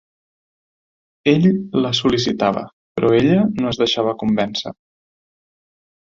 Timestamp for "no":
3.59-3.67